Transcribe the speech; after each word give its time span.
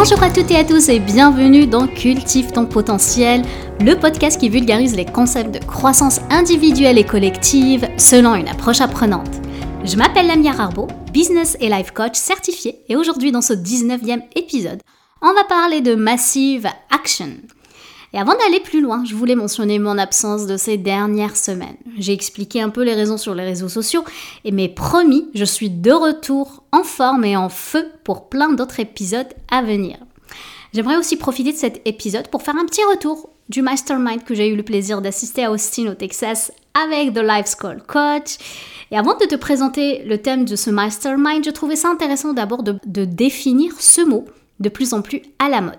Bonjour 0.00 0.22
à 0.22 0.30
toutes 0.30 0.52
et 0.52 0.56
à 0.56 0.62
tous 0.62 0.90
et 0.90 1.00
bienvenue 1.00 1.66
dans 1.66 1.88
Cultive 1.88 2.52
ton 2.52 2.66
potentiel, 2.66 3.42
le 3.80 3.98
podcast 3.98 4.38
qui 4.38 4.48
vulgarise 4.48 4.94
les 4.94 5.04
concepts 5.04 5.52
de 5.52 5.58
croissance 5.58 6.20
individuelle 6.30 6.98
et 6.98 7.04
collective 7.04 7.88
selon 7.96 8.36
une 8.36 8.46
approche 8.46 8.80
apprenante. 8.80 9.28
Je 9.82 9.96
m'appelle 9.96 10.28
Lamia 10.28 10.52
Arbo, 10.56 10.86
business 11.12 11.56
et 11.58 11.68
life 11.68 11.90
coach 11.90 12.14
certifié 12.14 12.78
et 12.88 12.94
aujourd'hui 12.94 13.32
dans 13.32 13.40
ce 13.40 13.54
19e 13.54 14.22
épisode, 14.36 14.80
on 15.20 15.34
va 15.34 15.42
parler 15.42 15.80
de 15.80 15.96
Massive 15.96 16.68
Action. 16.90 17.30
Et 18.14 18.18
avant 18.18 18.34
d'aller 18.34 18.60
plus 18.60 18.80
loin, 18.80 19.04
je 19.04 19.14
voulais 19.14 19.34
mentionner 19.34 19.78
mon 19.78 19.98
absence 19.98 20.46
de 20.46 20.56
ces 20.56 20.78
dernières 20.78 21.36
semaines. 21.36 21.76
J'ai 21.98 22.12
expliqué 22.12 22.62
un 22.62 22.70
peu 22.70 22.82
les 22.82 22.94
raisons 22.94 23.18
sur 23.18 23.34
les 23.34 23.44
réseaux 23.44 23.68
sociaux 23.68 24.04
et 24.44 24.52
mais 24.52 24.68
promis, 24.68 25.28
je 25.34 25.44
suis 25.44 25.68
de 25.68 25.92
retour 25.92 26.62
en 26.72 26.84
forme 26.84 27.24
et 27.24 27.36
en 27.36 27.50
feu 27.50 27.86
pour 28.04 28.28
plein 28.28 28.52
d'autres 28.52 28.80
épisodes 28.80 29.28
à 29.50 29.62
venir. 29.62 29.98
J'aimerais 30.72 30.96
aussi 30.96 31.16
profiter 31.16 31.52
de 31.52 31.56
cet 31.56 31.86
épisode 31.86 32.28
pour 32.28 32.42
faire 32.42 32.56
un 32.56 32.66
petit 32.66 32.84
retour 32.84 33.30
du 33.48 33.62
mastermind 33.62 34.24
que 34.24 34.34
j'ai 34.34 34.48
eu 34.48 34.56
le 34.56 34.62
plaisir 34.62 35.00
d'assister 35.00 35.44
à 35.44 35.50
Austin 35.50 35.90
au 35.90 35.94
Texas 35.94 36.52
avec 36.74 37.14
The 37.14 37.22
Life 37.22 37.54
School 37.58 37.82
Coach. 37.86 38.36
Et 38.90 38.96
avant 38.96 39.16
de 39.16 39.24
te 39.24 39.34
présenter 39.34 40.02
le 40.04 40.18
thème 40.18 40.44
de 40.44 40.56
ce 40.56 40.70
mastermind, 40.70 41.44
je 41.44 41.50
trouvais 41.50 41.76
ça 41.76 41.88
intéressant 41.88 42.32
d'abord 42.32 42.62
de, 42.62 42.76
de 42.86 43.04
définir 43.04 43.72
ce 43.78 44.02
mot 44.02 44.26
de 44.60 44.68
plus 44.68 44.92
en 44.92 45.02
plus 45.02 45.22
à 45.38 45.48
la 45.48 45.60
mode. 45.60 45.76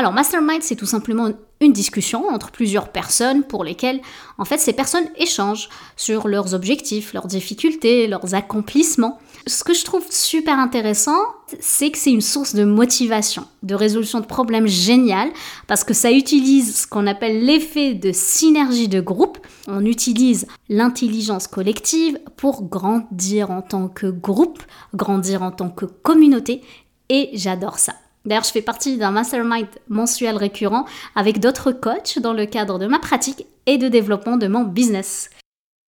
Alors, 0.00 0.14
mastermind, 0.14 0.62
c'est 0.62 0.76
tout 0.76 0.86
simplement 0.86 1.28
une 1.60 1.74
discussion 1.74 2.26
entre 2.30 2.50
plusieurs 2.50 2.88
personnes 2.88 3.42
pour 3.42 3.64
lesquelles, 3.64 4.00
en 4.38 4.46
fait, 4.46 4.56
ces 4.56 4.72
personnes 4.72 5.04
échangent 5.16 5.68
sur 5.94 6.26
leurs 6.26 6.54
objectifs, 6.54 7.12
leurs 7.12 7.26
difficultés, 7.26 8.06
leurs 8.06 8.34
accomplissements. 8.34 9.18
Ce 9.46 9.62
que 9.62 9.74
je 9.74 9.84
trouve 9.84 10.06
super 10.08 10.58
intéressant, 10.58 11.20
c'est 11.60 11.90
que 11.90 11.98
c'est 11.98 12.12
une 12.12 12.22
source 12.22 12.54
de 12.54 12.64
motivation, 12.64 13.46
de 13.62 13.74
résolution 13.74 14.20
de 14.20 14.24
problèmes 14.24 14.66
génial, 14.66 15.28
parce 15.66 15.84
que 15.84 15.92
ça 15.92 16.10
utilise 16.10 16.80
ce 16.80 16.86
qu'on 16.86 17.06
appelle 17.06 17.44
l'effet 17.44 17.92
de 17.92 18.10
synergie 18.10 18.88
de 18.88 19.02
groupe. 19.02 19.36
On 19.68 19.84
utilise 19.84 20.46
l'intelligence 20.70 21.46
collective 21.46 22.18
pour 22.38 22.62
grandir 22.62 23.50
en 23.50 23.60
tant 23.60 23.88
que 23.88 24.06
groupe, 24.06 24.62
grandir 24.94 25.42
en 25.42 25.50
tant 25.50 25.68
que 25.68 25.84
communauté, 25.84 26.62
et 27.10 27.28
j'adore 27.34 27.78
ça. 27.78 27.92
D'ailleurs, 28.24 28.44
je 28.44 28.50
fais 28.50 28.62
partie 28.62 28.98
d'un 28.98 29.10
mastermind 29.10 29.66
mensuel 29.88 30.36
récurrent 30.36 30.84
avec 31.14 31.40
d'autres 31.40 31.72
coachs 31.72 32.18
dans 32.18 32.34
le 32.34 32.46
cadre 32.46 32.78
de 32.78 32.86
ma 32.86 32.98
pratique 32.98 33.46
et 33.66 33.78
de 33.78 33.88
développement 33.88 34.36
de 34.36 34.46
mon 34.46 34.64
business. 34.64 35.30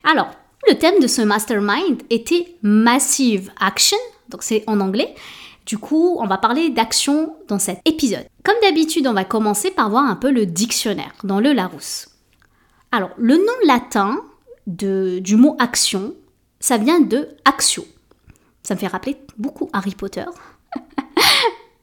Alors, 0.04 0.30
le 0.68 0.76
thème 0.76 1.00
de 1.02 1.08
ce 1.08 1.22
mastermind 1.22 2.02
était 2.10 2.56
Massive 2.62 3.52
Action, 3.60 3.98
donc 4.30 4.44
c'est 4.44 4.64
en 4.68 4.80
anglais. 4.80 5.16
Du 5.66 5.78
coup, 5.78 6.18
on 6.20 6.28
va 6.28 6.38
parler 6.38 6.70
d'action 6.70 7.36
dans 7.48 7.60
cet 7.60 7.80
épisode. 7.86 8.26
Comme 8.44 8.56
d'habitude, 8.62 9.08
on 9.08 9.14
va 9.14 9.24
commencer 9.24 9.72
par 9.72 9.90
voir 9.90 10.04
un 10.04 10.16
peu 10.16 10.32
le 10.32 10.46
dictionnaire 10.46 11.14
dans 11.24 11.40
le 11.40 11.54
Larousse. 11.54 12.08
Alors, 12.92 13.12
le 13.18 13.36
nom 13.36 13.68
latin 13.68 14.20
du 14.68 15.36
mot 15.36 15.56
action, 15.60 16.14
ça 16.60 16.78
vient 16.78 17.00
de 17.00 17.30
axio. 17.46 17.86
Ça 18.64 18.76
me 18.76 18.80
fait 18.80 18.88
rappeler 18.88 19.18
beaucoup 19.38 19.70
Harry 19.74 19.96
Potter 19.96 20.26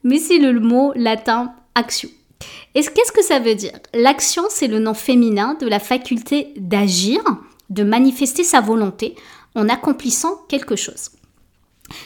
mais 0.07 0.19
c'est 0.19 0.37
le 0.37 0.57
mot 0.59 0.93
latin 0.95 1.53
action. 1.75 2.09
Et 2.75 2.81
qu'est-ce 2.81 3.11
que 3.11 3.23
ça 3.23 3.39
veut 3.39 3.55
dire? 3.55 3.73
L'action, 3.93 4.43
c'est 4.49 4.67
le 4.67 4.79
nom 4.79 4.93
féminin 4.93 5.57
de 5.59 5.67
la 5.67 5.79
faculté 5.79 6.53
d'agir, 6.55 7.21
de 7.69 7.83
manifester 7.83 8.43
sa 8.43 8.61
volonté 8.61 9.15
en 9.53 9.67
accomplissant 9.67 10.41
quelque 10.47 10.77
chose. 10.77 11.11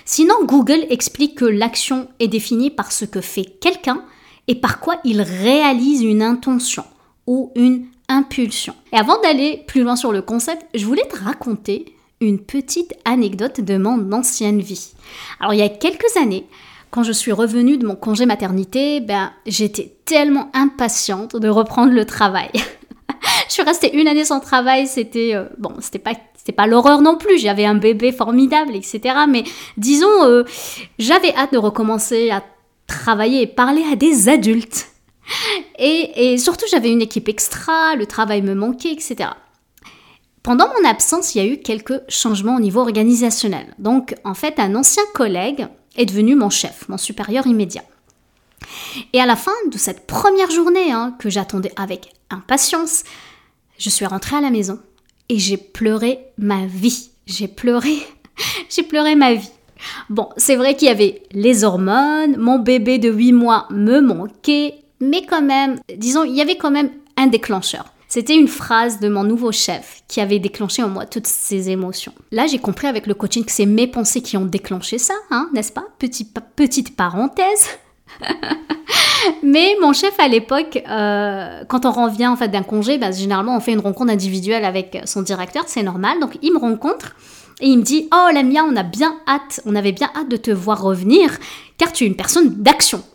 Sinon, 0.04 0.34
Google 0.46 0.86
explique 0.90 1.36
que 1.36 1.46
l'action 1.46 2.08
est 2.20 2.28
définie 2.28 2.72
par 2.72 2.92
ce 2.92 3.06
que 3.06 3.22
fait 3.22 3.46
quelqu'un 3.62 4.04
et 4.48 4.56
par 4.56 4.80
quoi 4.80 5.00
il 5.04 5.22
réalise 5.22 6.02
une 6.02 6.24
intention 6.24 6.86
ou 7.28 7.52
une 7.56 7.86
impulsion. 8.10 8.74
Et 8.94 8.98
avant 8.98 9.22
d'aller 9.22 9.64
plus 9.68 9.84
loin 9.84 9.96
sur 9.96 10.12
le 10.12 10.24
concept, 10.24 10.66
je 10.74 10.86
voulais 10.86 11.08
te 11.08 11.24
raconter 11.24 11.94
une 12.20 12.40
petite 12.40 12.94
anecdote 13.06 13.62
de 13.62 13.78
mon 13.78 14.12
ancienne 14.12 14.62
vie. 14.62 14.94
Alors, 15.40 15.54
il 15.54 15.60
y 15.60 15.64
a 15.64 15.70
quelques 15.70 16.18
années, 16.18 16.46
quand 16.92 17.04
je 17.04 17.14
suis 17.14 17.32
revenue 17.32 17.78
de 17.78 17.88
mon 17.88 17.96
congé 17.96 18.26
maternité, 18.26 19.00
ben, 19.00 19.32
j'étais 19.46 19.96
tellement 20.06 20.52
impatiente 20.54 21.38
de 21.38 21.48
reprendre 21.48 21.94
le 21.94 22.06
travail. 22.06 22.52
je 23.48 23.54
suis 23.54 23.64
restée 23.64 23.98
une 23.98 24.08
année 24.08 24.26
sans 24.26 24.42
travail, 24.42 24.88
c'était 24.88 25.32
euh, 25.34 25.46
bon, 25.58 25.74
c'était 25.80 26.00
pas 26.00 26.14
c'était 26.36 26.52
pas 26.52 26.66
l'horreur 26.68 27.02
non 27.02 27.18
plus, 27.18 27.38
j'avais 27.38 27.66
un 27.66 27.76
bébé 27.76 28.12
formidable, 28.12 28.76
etc. 28.76 29.16
Mais 29.30 29.44
disons, 29.78 30.24
euh, 30.24 30.44
j'avais 30.98 31.36
hâte 31.36 31.54
de 31.54 31.60
recommencer 31.60 32.32
à 32.32 32.44
travailler 32.88 33.44
et 33.44 33.48
parler 33.48 33.84
à 33.92 33.96
des 33.96 34.28
adultes. 34.28 34.88
Et, 35.78 36.34
et 36.34 36.38
surtout, 36.40 36.66
j'avais 36.70 36.92
une 36.92 37.02
équipe 37.04 37.30
extra, 37.30 37.96
le 37.96 38.08
travail 38.08 38.42
me 38.42 38.56
manquait, 38.56 38.92
etc. 38.92 39.30
Pendant 40.42 40.68
mon 40.68 40.90
absence, 40.90 41.36
il 41.36 41.38
y 41.38 41.48
a 41.48 41.54
eu 41.54 41.58
quelques 41.58 42.02
changements 42.10 42.56
au 42.56 42.60
niveau 42.60 42.82
organisationnel. 42.82 43.76
Donc, 43.78 44.16
en 44.24 44.34
fait, 44.34 44.60
un 44.60 44.74
ancien 44.74 45.04
collègue 45.14 45.68
est 45.96 46.06
devenu 46.06 46.36
mon 46.36 46.50
chef, 46.50 46.88
mon 46.90 46.98
supérieur 46.98 47.48
immédiat. 47.48 47.84
Et 49.14 49.22
à 49.22 49.26
la 49.26 49.36
fin 49.36 49.52
de 49.72 49.78
cette 49.78 50.08
première 50.08 50.52
journée 50.52 50.92
hein, 50.92 51.16
que 51.20 51.30
j'attendais 51.30 51.74
avec 51.76 52.14
impatience, 52.30 53.04
je 53.78 53.90
suis 53.90 54.06
rentrée 54.06 54.38
à 54.38 54.42
la 54.42 54.52
maison 54.52 54.80
et 55.30 55.40
j'ai 55.40 55.58
pleuré 55.58 56.20
ma 56.38 56.66
vie. 56.66 57.10
J'ai 57.26 57.48
pleuré, 57.48 57.96
j'ai 58.70 58.84
pleuré 58.84 59.16
ma 59.16 59.34
vie. 59.34 59.50
Bon, 60.10 60.30
c'est 60.38 60.56
vrai 60.56 60.76
qu'il 60.76 60.88
y 60.88 60.92
avait 60.92 61.24
les 61.32 61.64
hormones, 61.64 62.38
mon 62.38 62.60
bébé 62.60 63.00
de 63.00 63.10
8 63.10 63.34
mois 63.34 63.68
me 63.72 64.00
manquait, 64.00 64.76
mais 65.00 65.26
quand 65.26 65.42
même, 65.42 65.80
disons, 65.98 66.24
il 66.24 66.36
y 66.36 66.42
avait 66.42 66.58
quand 66.58 66.70
même 66.70 66.92
un 67.18 67.28
déclencheur. 67.28 67.86
C'était 68.12 68.36
une 68.36 68.50
phrase 68.50 69.00
de 69.00 69.08
mon 69.08 69.24
nouveau 69.24 69.54
chef 69.54 70.04
qui 70.10 70.20
avait 70.20 70.40
déclenché 70.40 70.84
en 70.84 70.90
moi 70.90 71.06
toutes 71.06 71.28
ces 71.28 71.70
émotions. 71.70 72.12
Là, 72.34 72.46
j'ai 72.46 72.60
compris 72.60 72.88
avec 72.88 73.08
le 73.08 73.14
coaching 73.14 73.46
que 73.46 73.54
c'est 73.54 73.66
mes 73.66 73.88
pensées 73.88 74.22
qui 74.22 74.36
ont 74.36 74.46
déclenché 74.46 74.98
ça, 74.98 75.14
hein, 75.30 75.50
n'est-ce 75.54 75.72
pas? 75.72 75.86
Petite 75.98 76.98
parenthèse. 76.98 77.70
Mais 79.44 79.78
mon 79.80 79.94
chef 79.94 80.20
à 80.20 80.28
l'époque, 80.28 80.84
euh, 80.90 81.64
quand 81.70 81.86
on 81.86 81.92
revient 81.94 82.28
en 82.28 82.36
fait 82.36 82.50
d'un 82.50 82.64
congé, 82.64 82.98
bah, 82.98 83.12
généralement 83.12 83.56
on 83.56 83.62
fait 83.62 83.72
une 83.72 83.80
rencontre 83.80 84.12
individuelle 84.12 84.66
avec 84.66 85.02
son 85.06 85.22
directeur, 85.22 85.64
c'est 85.68 85.82
normal. 85.82 86.20
Donc 86.20 86.38
il 86.42 86.52
me 86.52 86.60
rencontre 86.60 87.16
et 87.62 87.68
il 87.68 87.78
me 87.78 87.84
dit 87.84 88.10
"Oh 88.14 88.28
Lamia, 88.34 88.66
on 88.66 88.76
a 88.76 88.84
bien 88.84 89.16
hâte, 89.26 89.62
on 89.66 89.74
avait 89.74 89.94
bien 89.94 90.10
hâte 90.18 90.28
de 90.28 90.36
te 90.36 90.52
voir 90.52 90.82
revenir, 90.82 91.38
car 91.78 91.94
tu 91.94 92.04
es 92.04 92.08
une 92.08 92.18
personne 92.18 92.56
d'action." 92.56 93.06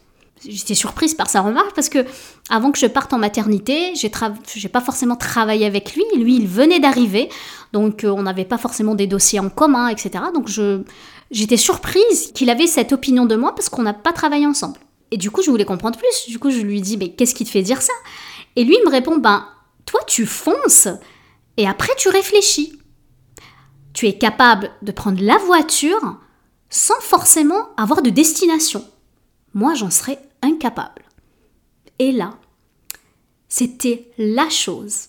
J'étais 0.49 0.75
surprise 0.75 1.15
par 1.15 1.29
sa 1.29 1.41
remarque 1.41 1.75
parce 1.75 1.89
que 1.89 2.05
avant 2.49 2.71
que 2.73 2.79
je 2.79 2.87
parte 2.87 3.13
en 3.13 3.19
maternité, 3.19 3.95
j'ai 3.95 4.11
n'ai 4.11 4.69
pas 4.69 4.81
forcément 4.81 5.17
travaillé 5.17 5.67
avec 5.67 5.95
lui. 5.95 6.05
Lui, 6.17 6.37
il 6.37 6.47
venait 6.47 6.81
d'arriver, 6.81 7.29
donc 7.73 8.05
euh, 8.05 8.11
on 8.11 8.23
n'avait 8.23 8.45
pas 8.45 8.59
forcément 8.59 8.95
des 8.95 9.07
dossiers 9.07 9.41
en 9.41 9.49
commun, 9.49 9.89
etc. 9.89 10.25
Donc 10.35 10.49
je 10.49 10.83
j'étais 11.31 11.57
surprise 11.57 12.33
qu'il 12.35 12.51
avait 12.51 12.67
cette 12.67 12.93
opinion 12.93 13.27
de 13.27 13.37
moi 13.37 13.55
parce 13.55 13.69
qu'on 13.69 13.83
n'a 13.83 13.95
pas 13.95 14.13
travaillé 14.13 14.47
ensemble. 14.47 14.79
Et 15.11 15.17
du 15.17 15.31
coup, 15.31 15.43
je 15.43 15.51
voulais 15.51 15.65
comprendre 15.65 15.99
plus. 15.99 16.31
Du 16.31 16.39
coup, 16.39 16.51
je 16.51 16.61
lui 16.61 16.81
dis 16.81 16.97
mais 16.97 17.11
qu'est-ce 17.11 17.35
qui 17.35 17.45
te 17.45 17.51
fait 17.51 17.63
dire 17.63 17.83
ça? 17.83 17.93
Et 18.55 18.65
lui, 18.65 18.77
il 18.79 18.85
me 18.85 18.91
répond 18.91 19.19
ben 19.19 19.47
toi, 19.85 20.01
tu 20.07 20.27
fonces 20.27 20.89
et 21.57 21.67
après 21.67 21.93
tu 21.97 22.09
réfléchis. 22.09 22.79
Tu 23.93 24.07
es 24.07 24.19
capable 24.19 24.71
de 24.83 24.93
prendre 24.93 25.23
la 25.23 25.39
voiture 25.39 26.19
sans 26.69 27.01
forcément 27.01 27.69
avoir 27.77 28.03
de 28.03 28.11
destination. 28.11 28.85
Moi, 29.55 29.73
j'en 29.75 29.91
serais 29.91 30.19
incapable. 30.43 31.03
Et 31.99 32.13
là, 32.13 32.35
c'était 33.49 34.09
la 34.19 34.49
chose 34.51 35.09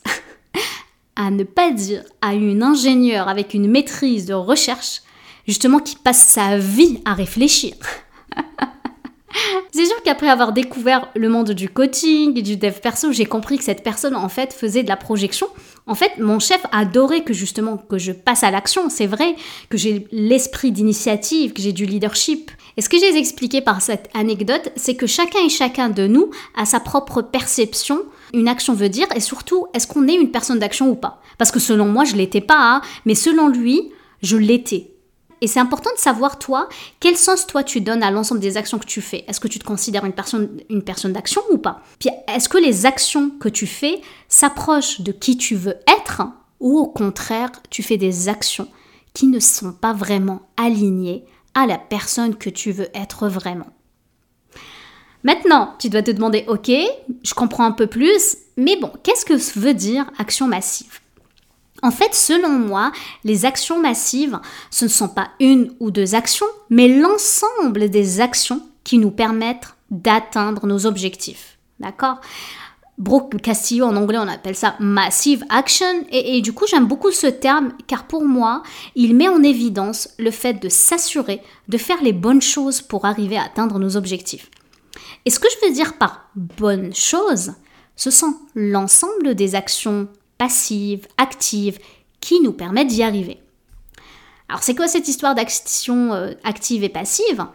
à 1.15 1.31
ne 1.31 1.43
pas 1.43 1.71
dire 1.71 2.03
à 2.21 2.33
une 2.33 2.63
ingénieure 2.63 3.27
avec 3.27 3.53
une 3.53 3.69
maîtrise 3.69 4.25
de 4.25 4.33
recherche, 4.33 5.01
justement 5.47 5.79
qui 5.79 5.95
passe 5.95 6.27
sa 6.27 6.57
vie 6.57 7.01
à 7.05 7.13
réfléchir. 7.13 7.75
C'est 9.77 9.85
sûr 9.85 10.01
qu'après 10.01 10.27
avoir 10.27 10.53
découvert 10.53 11.07
le 11.15 11.29
monde 11.29 11.51
du 11.51 11.69
coaching 11.69 12.35
et 12.35 12.41
du 12.41 12.57
dev 12.57 12.79
perso, 12.81 13.11
j'ai 13.11 13.27
compris 13.27 13.59
que 13.59 13.63
cette 13.63 13.83
personne 13.83 14.15
en 14.15 14.27
fait 14.27 14.51
faisait 14.51 14.81
de 14.81 14.87
la 14.89 14.97
projection. 14.97 15.45
En 15.85 15.93
fait, 15.93 16.13
mon 16.17 16.39
chef 16.39 16.65
adorait 16.71 17.23
que 17.23 17.31
justement 17.31 17.77
que 17.77 17.99
je 17.99 18.11
passe 18.11 18.41
à 18.41 18.49
l'action. 18.49 18.89
C'est 18.89 19.05
vrai 19.05 19.35
que 19.69 19.77
j'ai 19.77 20.07
l'esprit 20.11 20.71
d'initiative, 20.71 21.53
que 21.53 21.61
j'ai 21.61 21.73
du 21.73 21.85
leadership. 21.85 22.49
Et 22.75 22.81
ce 22.81 22.89
que 22.89 22.97
j'ai 22.97 23.15
expliqué 23.15 23.61
par 23.61 23.83
cette 23.83 24.09
anecdote, 24.15 24.71
c'est 24.75 24.95
que 24.95 25.05
chacun 25.05 25.45
et 25.45 25.49
chacun 25.49 25.89
de 25.89 26.07
nous 26.07 26.31
a 26.55 26.65
sa 26.65 26.79
propre 26.79 27.21
perception 27.21 27.99
une 28.33 28.47
action 28.47 28.73
veut 28.73 28.89
dire 28.89 29.07
et 29.15 29.19
surtout 29.19 29.67
est-ce 29.75 29.85
qu'on 29.85 30.07
est 30.07 30.15
une 30.15 30.31
personne 30.31 30.57
d'action 30.57 30.89
ou 30.89 30.95
pas? 30.95 31.21
Parce 31.37 31.51
que 31.51 31.59
selon 31.59 31.85
moi, 31.85 32.03
je 32.03 32.15
l'étais 32.15 32.41
pas, 32.41 32.57
hein, 32.59 32.81
mais 33.05 33.13
selon 33.13 33.47
lui, 33.47 33.91
je 34.23 34.37
l'étais. 34.37 34.96
Et 35.41 35.47
c'est 35.47 35.59
important 35.59 35.91
de 35.93 35.99
savoir, 35.99 36.39
toi, 36.39 36.67
quel 36.99 37.15
sens 37.15 37.45
toi 37.45 37.63
tu 37.63 37.81
donnes 37.81 38.01
à 38.01 38.11
l'ensemble 38.11 38.41
des 38.41 38.57
actions 38.57 38.79
que 38.79 38.85
tu 38.85 39.01
fais. 39.01 39.23
Est-ce 39.27 39.39
que 39.39 39.47
tu 39.47 39.59
te 39.59 39.65
considères 39.65 40.05
une 40.05 40.13
personne, 40.13 41.13
d'action 41.13 41.41
ou 41.51 41.57
pas? 41.57 41.81
Puis 41.99 42.09
est-ce 42.27 42.49
que 42.49 42.57
les 42.57 42.85
actions 42.85 43.29
que 43.39 43.49
tu 43.49 43.67
fais 43.67 44.01
s'approchent 44.27 45.01
de 45.01 45.11
qui 45.11 45.37
tu 45.37 45.55
veux 45.55 45.75
être 45.99 46.23
ou 46.59 46.79
au 46.79 46.87
contraire, 46.87 47.51
tu 47.69 47.83
fais 47.83 47.97
des 47.97 48.29
actions 48.29 48.67
qui 49.13 49.27
ne 49.27 49.39
sont 49.39 49.73
pas 49.73 49.93
vraiment 49.93 50.41
alignées 50.57 51.23
à 51.53 51.67
la 51.67 51.77
personne 51.77 52.35
que 52.35 52.49
tu 52.49 52.71
veux 52.71 52.89
être 52.95 53.27
vraiment? 53.27 53.67
Maintenant, 55.23 55.75
tu 55.77 55.89
dois 55.89 56.03
te 56.03 56.11
demander, 56.11 56.45
ok, 56.47 56.71
je 57.23 57.33
comprends 57.33 57.65
un 57.65 57.71
peu 57.71 57.87
plus, 57.87 58.37
mais 58.55 58.77
bon, 58.77 58.91
qu'est-ce 59.03 59.25
que 59.25 59.59
veut 59.59 59.73
dire 59.73 60.09
action 60.17 60.47
massive? 60.47 60.99
En 61.83 61.91
fait, 61.91 62.13
selon 62.13 62.49
moi, 62.49 62.91
les 63.23 63.45
actions 63.45 63.79
massives, 63.79 64.39
ce 64.71 64.85
ne 64.85 64.89
sont 64.89 65.09
pas 65.09 65.29
une 65.39 65.73
ou 65.79 65.91
deux 65.91 66.15
actions, 66.15 66.47
mais 66.69 66.87
l'ensemble 66.87 67.89
des 67.89 68.19
actions 68.19 68.61
qui 68.83 68.97
nous 68.97 69.11
permettent 69.11 69.75
d'atteindre 69.91 70.65
nos 70.65 70.85
objectifs. 70.85 71.57
D'accord? 71.79 72.19
Brooke 72.97 73.39
Castillo, 73.41 73.85
en 73.85 73.95
anglais, 73.95 74.17
on 74.17 74.27
appelle 74.27 74.55
ça 74.55 74.75
massive 74.79 75.45
action. 75.49 75.85
Et, 76.09 76.37
et 76.37 76.41
du 76.41 76.51
coup, 76.51 76.65
j'aime 76.67 76.87
beaucoup 76.87 77.11
ce 77.11 77.27
terme 77.27 77.73
car 77.85 78.05
pour 78.07 78.25
moi, 78.25 78.63
il 78.95 79.15
met 79.15 79.27
en 79.27 79.43
évidence 79.43 80.09
le 80.17 80.31
fait 80.31 80.55
de 80.55 80.69
s'assurer 80.69 81.41
de 81.67 81.77
faire 81.77 82.01
les 82.01 82.13
bonnes 82.13 82.41
choses 82.41 82.81
pour 82.81 83.05
arriver 83.05 83.37
à 83.37 83.43
atteindre 83.43 83.77
nos 83.77 83.97
objectifs. 83.97 84.49
Et 85.25 85.29
ce 85.29 85.39
que 85.39 85.47
je 85.49 85.67
veux 85.67 85.73
dire 85.73 85.97
par 85.97 86.29
bonnes 86.35 86.95
choses, 86.95 87.53
ce 87.95 88.09
sont 88.09 88.35
l'ensemble 88.55 89.35
des 89.35 89.53
actions 89.53 90.07
passives, 90.37 91.07
actives, 91.17 91.79
qui 92.21 92.39
nous 92.41 92.53
permettent 92.53 92.87
d'y 92.87 93.03
arriver. 93.03 93.39
Alors 94.49 94.63
c'est 94.63 94.75
quoi 94.75 94.87
cette 94.87 95.07
histoire 95.07 95.35
d'action 95.35 96.13
euh, 96.13 96.33
active 96.43 96.83
et 96.83 96.89
passive? 96.89 97.45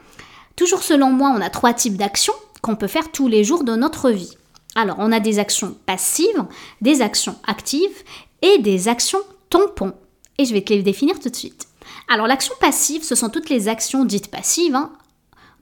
Toujours 0.57 0.83
selon 0.83 1.11
moi, 1.11 1.33
on 1.35 1.41
a 1.41 1.51
trois 1.51 1.73
types 1.73 1.97
d'actions 1.97 2.35
qu'on 2.61 2.77
peut 2.77 2.87
faire 2.87 3.11
tous 3.11 3.29
les 3.29 3.45
jours 3.45 3.65
de 3.65 3.75
notre 3.75 4.11
vie. 4.11 4.37
Alors 4.75 4.97
on 4.99 5.13
a 5.13 5.21
des 5.21 5.39
actions 5.39 5.77
passives, 5.87 6.47
des 6.81 7.03
actions 7.03 7.37
actives 7.47 8.03
et 8.43 8.59
des 8.59 8.89
actions 8.89 9.21
tampons. 9.51 9.95
Et 10.39 10.45
je 10.45 10.53
vais 10.53 10.63
te 10.63 10.73
les 10.73 10.83
définir 10.83 11.19
tout 11.21 11.29
de 11.29 11.37
suite. 11.37 11.67
Alors 12.09 12.27
l'action 12.27 12.55
passive, 12.61 13.05
ce 13.05 13.15
sont 13.15 13.29
toutes 13.29 13.51
les 13.51 13.69
actions 13.69 14.05
dites 14.05 14.31
passives. 14.31 14.75
Hein. 14.75 14.93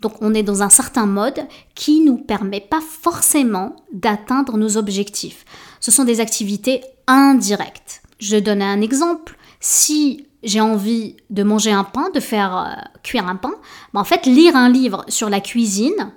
Donc 0.01 0.15
on 0.21 0.35
est 0.35 0.43
dans 0.43 0.63
un 0.63 0.71
certain 0.71 1.07
mode 1.07 1.47
qui 1.75 2.01
ne 2.01 2.07
nous 2.07 2.19
permet 2.19 2.61
pas 2.61 2.81
forcément 2.81 3.77
d'atteindre 3.93 4.57
nos 4.57 4.77
objectifs. 4.77 5.45
Ce 5.81 5.91
sont 5.91 6.05
des 6.05 6.21
activités 6.21 6.83
indirectes. 7.11 8.03
Je 8.19 8.37
donne 8.37 8.63
un 8.63 8.81
exemple. 8.81 9.37
Si 9.61 10.27
j'ai 10.43 10.61
envie 10.61 11.17
de 11.29 11.43
manger 11.43 11.73
un 11.73 11.85
pain, 11.85 12.11
de 12.15 12.21
faire 12.21 12.57
euh, 12.57 12.83
cuire 13.03 13.27
un 13.27 13.37
pain, 13.37 13.53
ben, 13.93 14.01
en 14.01 14.05
fait, 14.05 14.27
lire 14.27 14.57
un 14.57 14.69
livre 14.69 15.05
sur 15.09 15.29
la 15.29 15.41
cuisine, 15.41 16.13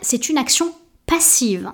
c'est 0.00 0.28
une 0.28 0.38
action 0.38 0.72
passive. 1.06 1.70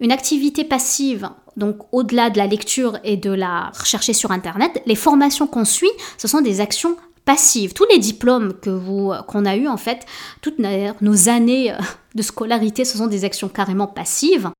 Une 0.00 0.12
activité 0.12 0.64
passive, 0.64 1.30
donc 1.56 1.76
au-delà 1.92 2.30
de 2.30 2.38
la 2.38 2.46
lecture 2.46 2.98
et 3.04 3.16
de 3.16 3.30
la 3.30 3.70
rechercher 3.78 4.12
sur 4.12 4.30
Internet, 4.30 4.82
les 4.86 4.94
formations 4.94 5.46
qu'on 5.46 5.64
suit, 5.64 5.90
ce 6.18 6.28
sont 6.28 6.40
des 6.40 6.60
actions 6.60 6.96
passives. 7.24 7.72
Tous 7.72 7.86
les 7.90 7.98
diplômes 7.98 8.54
que 8.54 8.70
vous 8.70 9.12
qu'on 9.28 9.44
a 9.44 9.56
eu 9.56 9.68
en 9.68 9.76
fait, 9.76 10.06
toutes 10.40 10.58
nos 10.58 11.28
années 11.28 11.72
euh, 11.72 11.76
de 12.14 12.22
scolarité, 12.22 12.84
ce 12.84 12.98
sont 12.98 13.06
des 13.06 13.24
actions 13.24 13.48
carrément 13.48 13.86
passives. 13.86 14.50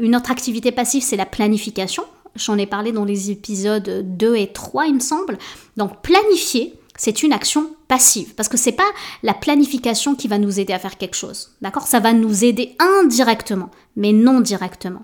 Une 0.00 0.16
autre 0.16 0.30
activité 0.30 0.72
passive, 0.72 1.02
c'est 1.02 1.16
la 1.16 1.26
planification. 1.26 2.04
J'en 2.36 2.58
ai 2.58 2.66
parlé 2.66 2.92
dans 2.92 3.04
les 3.04 3.30
épisodes 3.30 4.04
2 4.16 4.36
et 4.36 4.52
3, 4.52 4.86
il 4.86 4.94
me 4.94 5.00
semble. 5.00 5.38
Donc 5.76 6.02
planifier, 6.02 6.74
c'est 6.96 7.22
une 7.22 7.32
action 7.32 7.74
passive 7.88 8.34
parce 8.34 8.48
que 8.48 8.56
c'est 8.56 8.72
pas 8.72 8.90
la 9.22 9.34
planification 9.34 10.14
qui 10.14 10.28
va 10.28 10.38
nous 10.38 10.58
aider 10.58 10.72
à 10.72 10.78
faire 10.78 10.96
quelque 10.96 11.16
chose. 11.16 11.52
D'accord? 11.60 11.86
Ça 11.86 12.00
va 12.00 12.12
nous 12.12 12.44
aider 12.44 12.76
indirectement, 12.78 13.70
mais 13.96 14.12
non 14.12 14.40
directement 14.40 15.02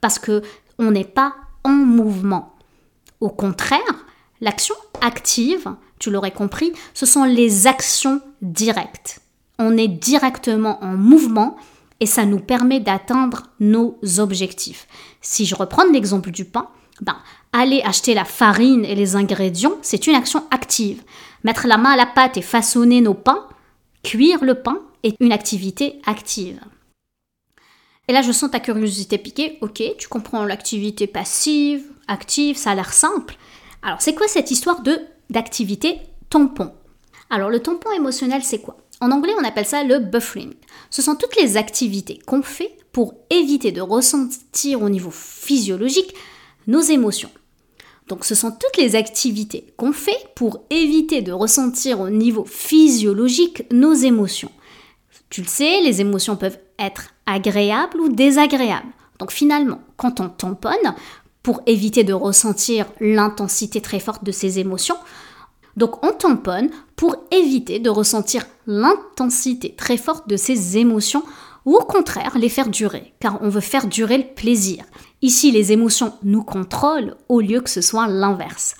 parce 0.00 0.18
que 0.18 0.42
on 0.78 0.90
n'est 0.90 1.04
pas 1.04 1.34
en 1.64 1.70
mouvement. 1.70 2.54
Au 3.20 3.28
contraire, 3.28 4.06
l'action 4.40 4.74
active, 5.02 5.74
tu 5.98 6.10
l'aurais 6.10 6.30
compris, 6.30 6.72
ce 6.94 7.06
sont 7.06 7.24
les 7.24 7.66
actions 7.66 8.20
directes. 8.40 9.20
On 9.58 9.76
est 9.76 9.88
directement 9.88 10.82
en 10.82 10.96
mouvement 10.96 11.56
et 12.00 12.06
ça 12.06 12.24
nous 12.24 12.40
permet 12.40 12.80
d'atteindre 12.80 13.48
nos 13.60 13.98
objectifs. 14.18 14.86
Si 15.20 15.46
je 15.46 15.54
reprends 15.54 15.84
l'exemple 15.84 16.30
du 16.30 16.44
pain, 16.44 16.68
ben, 17.00 17.16
aller 17.52 17.82
acheter 17.82 18.14
la 18.14 18.24
farine 18.24 18.84
et 18.84 18.94
les 18.94 19.16
ingrédients, 19.16 19.76
c'est 19.82 20.06
une 20.06 20.14
action 20.14 20.44
active. 20.50 21.02
Mettre 21.44 21.66
la 21.66 21.78
main 21.78 21.90
à 21.90 21.96
la 21.96 22.06
pâte 22.06 22.36
et 22.36 22.42
façonner 22.42 23.00
nos 23.00 23.14
pains, 23.14 23.46
cuire 24.02 24.44
le 24.44 24.54
pain, 24.54 24.78
est 25.02 25.16
une 25.20 25.32
activité 25.32 26.00
active. 26.06 26.60
Et 28.08 28.12
là, 28.12 28.22
je 28.22 28.32
sens 28.32 28.50
ta 28.50 28.60
curiosité 28.60 29.18
piquer. 29.18 29.58
Ok, 29.60 29.82
tu 29.98 30.08
comprends 30.08 30.44
l'activité 30.44 31.06
passive, 31.06 31.84
active, 32.08 32.56
ça 32.56 32.72
a 32.72 32.74
l'air 32.74 32.92
simple. 32.92 33.36
Alors, 33.82 34.02
c'est 34.02 34.14
quoi 34.14 34.28
cette 34.28 34.50
histoire 34.50 34.82
de 34.82 35.00
d'activité 35.30 36.00
tampon? 36.28 36.72
Alors, 37.30 37.50
le 37.50 37.60
tampon 37.60 37.92
émotionnel, 37.92 38.42
c'est 38.42 38.60
quoi? 38.60 38.76
En 39.00 39.10
anglais, 39.10 39.32
on 39.40 39.44
appelle 39.44 39.66
ça 39.66 39.82
le 39.82 39.98
buffering. 39.98 40.52
Ce 40.90 41.02
sont 41.02 41.16
toutes 41.16 41.36
les 41.36 41.56
activités 41.56 42.20
qu'on 42.26 42.42
fait 42.42 42.76
pour 42.92 43.14
éviter 43.30 43.72
de 43.72 43.80
ressentir 43.80 44.82
au 44.82 44.88
niveau 44.88 45.10
physiologique 45.10 46.14
nos 46.66 46.80
émotions. 46.80 47.30
Donc 48.08 48.24
ce 48.24 48.34
sont 48.34 48.50
toutes 48.50 48.76
les 48.76 48.96
activités 48.96 49.72
qu'on 49.76 49.92
fait 49.92 50.18
pour 50.34 50.64
éviter 50.68 51.22
de 51.22 51.32
ressentir 51.32 52.00
au 52.00 52.10
niveau 52.10 52.44
physiologique 52.44 53.62
nos 53.72 53.94
émotions. 53.94 54.50
Tu 55.30 55.42
le 55.42 55.46
sais, 55.46 55.80
les 55.80 56.00
émotions 56.00 56.36
peuvent 56.36 56.58
être 56.78 57.14
agréables 57.24 58.00
ou 58.00 58.08
désagréables. 58.08 58.88
Donc 59.20 59.30
finalement, 59.30 59.80
quand 59.96 60.18
on 60.18 60.28
tamponne, 60.28 60.94
pour 61.42 61.62
éviter 61.66 62.04
de 62.04 62.12
ressentir 62.12 62.86
l'intensité 63.00 63.80
très 63.80 64.00
forte 64.00 64.24
de 64.24 64.32
ces 64.32 64.58
émotions, 64.58 64.96
donc 65.76 66.04
on 66.04 66.12
tamponne 66.12 66.70
pour 66.96 67.16
éviter 67.30 67.78
de 67.78 67.90
ressentir 67.90 68.44
l'intensité 68.66 69.74
très 69.76 69.96
forte 69.96 70.28
de 70.28 70.36
ces 70.36 70.78
émotions 70.78 71.22
ou 71.64 71.76
au 71.76 71.84
contraire 71.84 72.38
les 72.38 72.48
faire 72.48 72.68
durer, 72.68 73.12
car 73.20 73.38
on 73.42 73.48
veut 73.48 73.60
faire 73.60 73.86
durer 73.86 74.18
le 74.18 74.34
plaisir. 74.34 74.84
Ici, 75.22 75.50
les 75.50 75.72
émotions 75.72 76.14
nous 76.22 76.42
contrôlent 76.42 77.16
au 77.28 77.40
lieu 77.40 77.60
que 77.60 77.70
ce 77.70 77.82
soit 77.82 78.08
l'inverse. 78.08 78.76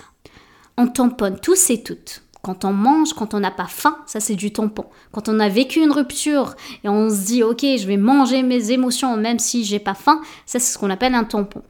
On 0.76 0.86
tamponne 0.86 1.38
tous 1.38 1.70
et 1.70 1.82
toutes. 1.82 2.22
Quand 2.42 2.64
on 2.64 2.72
mange, 2.72 3.12
quand 3.12 3.34
on 3.34 3.40
n'a 3.40 3.50
pas 3.50 3.66
faim, 3.66 3.98
ça 4.06 4.18
c'est 4.18 4.34
du 4.34 4.50
tampon. 4.50 4.86
Quand 5.12 5.28
on 5.28 5.40
a 5.40 5.50
vécu 5.50 5.80
une 5.80 5.92
rupture 5.92 6.54
et 6.84 6.88
on 6.88 7.10
se 7.10 7.26
dit 7.26 7.42
ok, 7.42 7.60
je 7.60 7.86
vais 7.86 7.98
manger 7.98 8.42
mes 8.42 8.70
émotions 8.70 9.14
même 9.18 9.38
si 9.38 9.62
j'ai 9.62 9.78
pas 9.78 9.94
faim, 9.94 10.22
ça 10.46 10.58
c'est 10.58 10.72
ce 10.72 10.78
qu'on 10.78 10.88
appelle 10.88 11.14
un 11.14 11.24
tampon. 11.24 11.62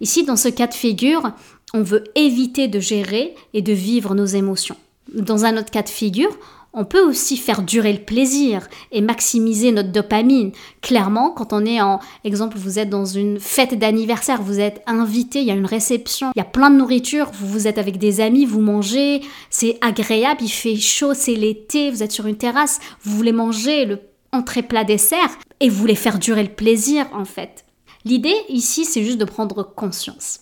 Ici, 0.00 0.24
dans 0.24 0.36
ce 0.36 0.48
cas 0.48 0.66
de 0.66 0.74
figure, 0.74 1.32
on 1.74 1.82
veut 1.82 2.04
éviter 2.14 2.68
de 2.68 2.80
gérer 2.80 3.34
et 3.54 3.62
de 3.62 3.72
vivre 3.72 4.14
nos 4.14 4.26
émotions. 4.26 4.76
Dans 5.14 5.44
un 5.44 5.56
autre 5.56 5.70
cas 5.70 5.82
de 5.82 5.88
figure, 5.88 6.36
on 6.74 6.84
peut 6.84 7.02
aussi 7.02 7.36
faire 7.36 7.62
durer 7.62 7.92
le 7.92 7.98
plaisir 7.98 8.68
et 8.92 9.00
maximiser 9.00 9.72
notre 9.72 9.90
dopamine. 9.90 10.52
Clairement, 10.82 11.30
quand 11.30 11.52
on 11.52 11.64
est 11.64 11.80
en 11.80 11.98
exemple, 12.24 12.58
vous 12.58 12.78
êtes 12.78 12.90
dans 12.90 13.06
une 13.06 13.40
fête 13.40 13.78
d'anniversaire, 13.78 14.42
vous 14.42 14.60
êtes 14.60 14.82
invité, 14.86 15.40
il 15.40 15.46
y 15.46 15.50
a 15.50 15.54
une 15.54 15.66
réception, 15.66 16.30
il 16.34 16.38
y 16.38 16.42
a 16.42 16.44
plein 16.44 16.70
de 16.70 16.76
nourriture, 16.76 17.30
vous, 17.32 17.66
êtes 17.66 17.78
avec 17.78 17.98
des 17.98 18.20
amis, 18.20 18.44
vous 18.44 18.60
mangez, 18.60 19.22
c'est 19.50 19.78
agréable, 19.80 20.42
il 20.42 20.50
fait 20.50 20.76
chaud, 20.76 21.14
c'est 21.14 21.34
l'été, 21.34 21.90
vous 21.90 22.02
êtes 22.02 22.12
sur 22.12 22.26
une 22.26 22.36
terrasse, 22.36 22.80
vous 23.02 23.16
voulez 23.16 23.32
manger 23.32 23.86
le 23.86 24.00
entrée 24.30 24.62
plat 24.62 24.84
dessert 24.84 25.38
et 25.60 25.70
vous 25.70 25.76
voulez 25.76 25.94
faire 25.94 26.18
durer 26.18 26.42
le 26.42 26.50
plaisir 26.50 27.06
en 27.14 27.24
fait. 27.24 27.64
L'idée 28.04 28.36
ici, 28.50 28.84
c'est 28.84 29.02
juste 29.02 29.18
de 29.18 29.24
prendre 29.24 29.62
conscience. 29.62 30.40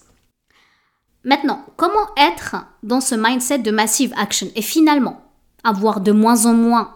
Maintenant, 1.26 1.66
comment 1.76 2.14
être 2.16 2.54
dans 2.84 3.00
ce 3.00 3.16
mindset 3.16 3.58
de 3.58 3.72
massive 3.72 4.14
action? 4.16 4.48
Et 4.54 4.62
finalement 4.62 5.20
avoir 5.64 6.00
de 6.00 6.12
moins 6.12 6.46
en 6.46 6.54
moins 6.54 6.94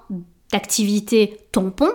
d'activités 0.52 1.40
tampons, 1.50 1.92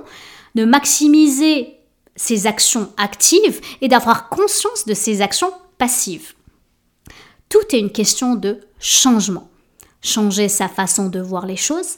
de 0.53 0.65
maximiser 0.65 1.77
ses 2.17 2.45
actions 2.45 2.91
actives 2.97 3.61
et 3.79 3.87
d'avoir 3.87 4.27
conscience 4.27 4.85
de 4.85 4.93
ses 4.93 5.21
actions 5.21 5.51
passives. 5.77 6.33
Tout 7.47 7.63
est 7.71 7.79
une 7.79 7.91
question 7.91 8.35
de 8.35 8.59
changement. 8.79 9.49
Changer 10.01 10.49
sa 10.49 10.67
façon 10.67 11.07
de 11.07 11.21
voir 11.21 11.45
les 11.45 11.55
choses, 11.55 11.95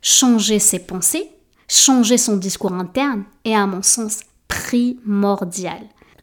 changer 0.00 0.60
ses 0.60 0.78
pensées, 0.78 1.28
changer 1.68 2.18
son 2.18 2.36
discours 2.36 2.72
interne 2.72 3.24
est 3.44 3.54
à 3.54 3.66
mon 3.66 3.82
sens 3.82 4.20
primordial. 4.46 5.80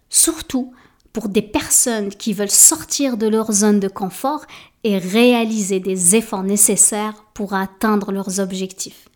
Surtout 0.10 0.74
pour 1.14 1.30
des 1.30 1.42
personnes 1.42 2.10
qui 2.10 2.34
veulent 2.34 2.50
sortir 2.50 3.18
de 3.18 3.28
leur 3.28 3.52
zone 3.52 3.80
de 3.80 3.88
confort 3.88 4.46
et 4.84 4.98
réaliser 4.98 5.80
des 5.80 6.16
efforts 6.16 6.44
nécessaires 6.44 7.24
pour 7.34 7.54
atteindre 7.54 8.12
leurs 8.12 8.40
objectifs. 8.40 9.10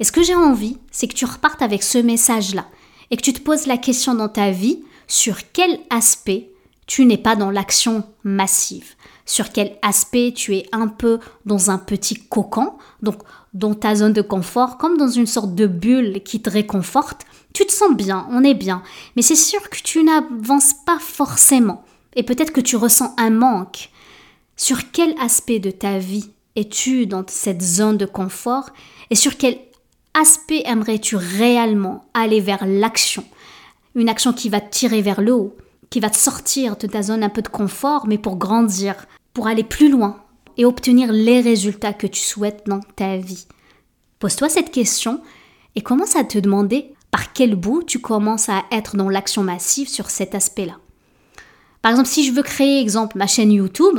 Et 0.00 0.04
ce 0.04 0.12
que 0.12 0.22
j'ai 0.22 0.34
envie, 0.34 0.78
c'est 0.90 1.08
que 1.08 1.14
tu 1.14 1.24
repartes 1.24 1.62
avec 1.62 1.82
ce 1.82 1.98
message-là 1.98 2.66
et 3.10 3.16
que 3.16 3.22
tu 3.22 3.32
te 3.32 3.40
poses 3.40 3.66
la 3.66 3.78
question 3.78 4.14
dans 4.14 4.28
ta 4.28 4.50
vie 4.50 4.82
sur 5.06 5.36
quel 5.52 5.78
aspect 5.90 6.50
tu 6.86 7.04
n'es 7.06 7.18
pas 7.18 7.36
dans 7.36 7.50
l'action 7.50 8.04
massive, 8.24 8.94
sur 9.26 9.52
quel 9.52 9.76
aspect 9.82 10.32
tu 10.34 10.56
es 10.56 10.66
un 10.72 10.88
peu 10.88 11.18
dans 11.46 11.70
un 11.70 11.78
petit 11.78 12.14
cocon, 12.14 12.74
donc 13.02 13.22
dans 13.52 13.74
ta 13.74 13.94
zone 13.94 14.12
de 14.12 14.22
confort, 14.22 14.78
comme 14.78 14.96
dans 14.96 15.08
une 15.08 15.26
sorte 15.26 15.54
de 15.54 15.66
bulle 15.66 16.22
qui 16.22 16.42
te 16.42 16.50
réconforte. 16.50 17.22
Tu 17.52 17.64
te 17.64 17.72
sens 17.72 17.94
bien, 17.94 18.26
on 18.30 18.42
est 18.42 18.54
bien, 18.54 18.82
mais 19.16 19.22
c'est 19.22 19.36
sûr 19.36 19.70
que 19.70 19.78
tu 19.82 20.02
n'avances 20.02 20.74
pas 20.84 20.98
forcément, 20.98 21.84
et 22.16 22.22
peut-être 22.22 22.52
que 22.52 22.60
tu 22.60 22.76
ressens 22.76 23.14
un 23.16 23.30
manque. 23.30 23.90
Sur 24.56 24.90
quel 24.92 25.14
aspect 25.20 25.58
de 25.58 25.70
ta 25.70 25.98
vie 25.98 26.30
es-tu 26.56 27.06
dans 27.06 27.24
cette 27.26 27.62
zone 27.62 27.96
de 27.96 28.06
confort, 28.06 28.70
et 29.10 29.14
sur 29.14 29.36
quel 29.36 29.58
aspect 30.14 30.62
aimerais-tu 30.64 31.16
réellement 31.16 32.04
aller 32.14 32.40
vers 32.40 32.66
l'action? 32.66 33.24
Une 33.94 34.08
action 34.08 34.32
qui 34.32 34.48
va 34.48 34.60
te 34.60 34.72
tirer 34.72 35.02
vers 35.02 35.20
le 35.20 35.32
haut, 35.32 35.56
qui 35.90 36.00
va 36.00 36.10
te 36.10 36.16
sortir 36.16 36.76
de 36.76 36.86
ta 36.86 37.02
zone 37.02 37.22
un 37.22 37.28
peu 37.28 37.42
de 37.42 37.48
confort, 37.48 38.06
mais 38.06 38.18
pour 38.18 38.36
grandir, 38.36 39.06
pour 39.32 39.46
aller 39.46 39.64
plus 39.64 39.90
loin 39.90 40.22
et 40.56 40.64
obtenir 40.64 41.12
les 41.12 41.40
résultats 41.40 41.92
que 41.92 42.06
tu 42.06 42.20
souhaites 42.20 42.64
dans 42.66 42.80
ta 42.96 43.16
vie. 43.16 43.46
Pose-toi 44.18 44.48
cette 44.48 44.70
question 44.70 45.20
et 45.74 45.82
commence 45.82 46.16
à 46.16 46.24
te 46.24 46.38
demander 46.38 46.94
par 47.10 47.32
quel 47.32 47.54
bout 47.54 47.82
tu 47.82 48.00
commences 48.00 48.48
à 48.48 48.64
être 48.72 48.96
dans 48.96 49.08
l'action 49.08 49.42
massive 49.42 49.88
sur 49.88 50.10
cet 50.10 50.34
aspect-là. 50.34 50.78
Par 51.82 51.90
exemple, 51.90 52.08
si 52.08 52.24
je 52.24 52.32
veux 52.32 52.42
créer, 52.42 52.80
exemple, 52.80 53.18
ma 53.18 53.26
chaîne 53.26 53.52
YouTube, 53.52 53.98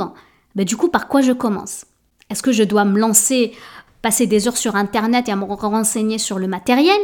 ben 0.54 0.64
du 0.64 0.76
coup, 0.76 0.88
par 0.88 1.08
quoi 1.08 1.20
je 1.20 1.32
commence? 1.32 1.84
Est-ce 2.30 2.42
que 2.42 2.52
je 2.52 2.64
dois 2.64 2.84
me 2.84 2.98
lancer, 2.98 3.52
passer 4.02 4.26
des 4.26 4.48
heures 4.48 4.56
sur 4.56 4.74
Internet 4.74 5.28
et 5.28 5.32
à 5.32 5.36
me 5.36 5.44
renseigner 5.44 6.18
sur 6.18 6.38
le 6.38 6.48
matériel? 6.48 6.98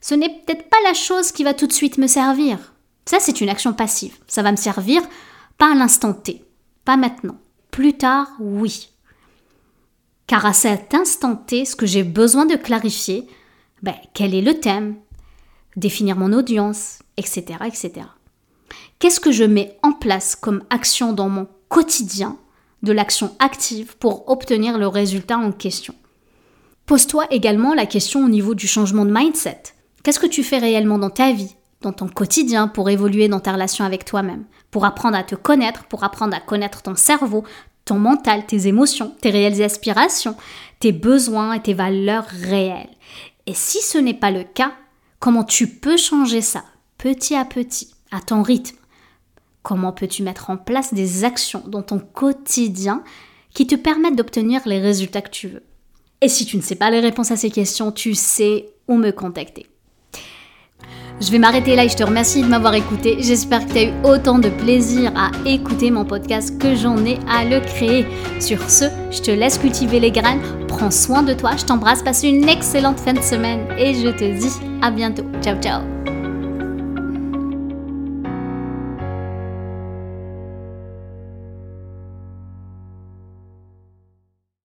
Ce 0.00 0.14
n'est 0.14 0.28
peut-être 0.28 0.68
pas 0.68 0.76
la 0.84 0.94
chose 0.94 1.32
qui 1.32 1.44
va 1.44 1.54
tout 1.54 1.66
de 1.66 1.72
suite 1.72 1.98
me 1.98 2.06
servir. 2.06 2.74
Ça, 3.06 3.18
c'est 3.20 3.40
une 3.40 3.48
action 3.48 3.72
passive. 3.72 4.16
Ça 4.26 4.42
va 4.42 4.50
me 4.50 4.56
servir 4.56 5.02
pas 5.58 5.72
à 5.72 5.74
l'instant 5.74 6.12
T, 6.12 6.44
pas 6.84 6.96
maintenant. 6.96 7.38
Plus 7.70 7.94
tard, 7.94 8.28
oui. 8.40 8.90
Car 10.26 10.44
à 10.44 10.52
cet 10.52 10.92
instant 10.92 11.36
T, 11.36 11.64
ce 11.64 11.76
que 11.76 11.86
j'ai 11.86 12.02
besoin 12.02 12.46
de 12.46 12.56
clarifier, 12.56 13.26
ben, 13.82 13.94
quel 14.12 14.34
est 14.34 14.42
le 14.42 14.58
thème, 14.58 14.96
définir 15.76 16.16
mon 16.16 16.32
audience, 16.32 16.98
etc. 17.16 17.58
etc. 17.64 17.92
Qu'est-ce 18.98 19.20
que 19.20 19.32
je 19.32 19.44
mets 19.44 19.78
en 19.82 19.92
place 19.92 20.34
comme 20.34 20.64
action 20.70 21.12
dans 21.12 21.28
mon 21.28 21.48
quotidien, 21.68 22.38
de 22.82 22.92
l'action 22.92 23.34
active 23.38 23.96
pour 23.96 24.28
obtenir 24.28 24.78
le 24.78 24.88
résultat 24.88 25.38
en 25.38 25.52
question? 25.52 25.94
Pose-toi 26.86 27.26
également 27.30 27.74
la 27.74 27.86
question 27.86 28.24
au 28.24 28.28
niveau 28.28 28.54
du 28.54 28.66
changement 28.66 29.04
de 29.04 29.12
mindset. 29.12 29.62
Qu'est-ce 30.02 30.20
que 30.20 30.26
tu 30.26 30.44
fais 30.44 30.58
réellement 30.58 30.98
dans 30.98 31.10
ta 31.10 31.32
vie, 31.32 31.55
dans 31.82 31.92
ton 31.92 32.08
quotidien 32.08 32.68
pour 32.68 32.90
évoluer 32.90 33.28
dans 33.28 33.40
ta 33.40 33.52
relation 33.52 33.84
avec 33.84 34.04
toi-même, 34.04 34.44
pour 34.70 34.84
apprendre 34.84 35.16
à 35.16 35.24
te 35.24 35.34
connaître, 35.34 35.84
pour 35.84 36.04
apprendre 36.04 36.34
à 36.34 36.40
connaître 36.40 36.82
ton 36.82 36.94
cerveau, 36.94 37.44
ton 37.84 37.98
mental, 37.98 38.46
tes 38.46 38.66
émotions, 38.66 39.14
tes 39.20 39.30
réelles 39.30 39.62
aspirations, 39.62 40.36
tes 40.80 40.92
besoins 40.92 41.54
et 41.54 41.62
tes 41.62 41.74
valeurs 41.74 42.26
réelles. 42.26 42.90
Et 43.46 43.54
si 43.54 43.80
ce 43.80 43.98
n'est 43.98 44.14
pas 44.14 44.30
le 44.30 44.42
cas, 44.42 44.72
comment 45.20 45.44
tu 45.44 45.68
peux 45.68 45.96
changer 45.96 46.40
ça 46.40 46.64
petit 46.98 47.34
à 47.34 47.44
petit, 47.44 47.94
à 48.10 48.20
ton 48.20 48.42
rythme? 48.42 48.76
Comment 49.62 49.92
peux-tu 49.92 50.22
mettre 50.22 50.50
en 50.50 50.56
place 50.56 50.94
des 50.94 51.24
actions 51.24 51.62
dans 51.66 51.82
ton 51.82 51.98
quotidien 51.98 53.02
qui 53.54 53.66
te 53.66 53.74
permettent 53.74 54.16
d'obtenir 54.16 54.62
les 54.66 54.80
résultats 54.80 55.22
que 55.22 55.30
tu 55.30 55.48
veux? 55.48 55.62
Et 56.20 56.28
si 56.28 56.46
tu 56.46 56.56
ne 56.56 56.62
sais 56.62 56.76
pas 56.76 56.90
les 56.90 57.00
réponses 57.00 57.30
à 57.30 57.36
ces 57.36 57.50
questions, 57.50 57.92
tu 57.92 58.14
sais 58.14 58.68
où 58.88 58.96
me 58.96 59.10
contacter. 59.10 59.66
Je 61.20 61.30
vais 61.30 61.38
m'arrêter 61.38 61.76
là 61.76 61.84
et 61.84 61.88
je 61.88 61.96
te 61.96 62.04
remercie 62.04 62.42
de 62.42 62.46
m'avoir 62.46 62.74
écouté. 62.74 63.16
J'espère 63.20 63.66
que 63.66 63.72
tu 63.72 63.78
as 63.78 63.84
eu 63.84 63.92
autant 64.04 64.38
de 64.38 64.50
plaisir 64.50 65.12
à 65.16 65.30
écouter 65.46 65.90
mon 65.90 66.04
podcast 66.04 66.58
que 66.58 66.74
j'en 66.74 67.04
ai 67.06 67.18
à 67.28 67.44
le 67.44 67.60
créer. 67.60 68.06
Sur 68.38 68.68
ce, 68.68 68.84
je 69.10 69.22
te 69.22 69.30
laisse 69.30 69.56
cultiver 69.58 69.98
les 69.98 70.10
graines. 70.10 70.42
Prends 70.68 70.90
soin 70.90 71.22
de 71.22 71.32
toi. 71.32 71.52
Je 71.56 71.64
t'embrasse. 71.64 72.02
Passe 72.02 72.22
une 72.22 72.48
excellente 72.48 73.00
fin 73.00 73.14
de 73.14 73.22
semaine 73.22 73.66
et 73.78 73.94
je 73.94 74.08
te 74.08 74.38
dis 74.38 74.52
à 74.82 74.90
bientôt. 74.90 75.24
Ciao, 75.42 75.56
ciao. 75.60 75.82